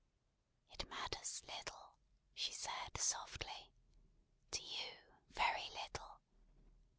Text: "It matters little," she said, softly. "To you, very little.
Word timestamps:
"It 0.71 0.89
matters 0.89 1.43
little," 1.45 1.93
she 2.33 2.53
said, 2.53 2.97
softly. 2.97 3.71
"To 4.49 4.63
you, 4.63 4.93
very 5.29 5.69
little. 5.73 6.21